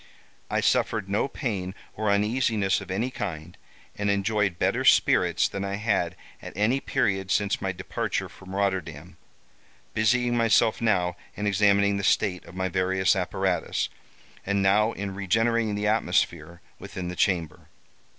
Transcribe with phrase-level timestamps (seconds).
[0.49, 3.55] I suffered no pain or uneasiness of any kind,
[3.95, 9.17] and enjoyed better spirits than I had at any period since my departure from Rotterdam,
[9.93, 13.89] busying myself now in examining the state of my various apparatus,
[14.43, 17.69] and now in regenerating the atmosphere within the chamber.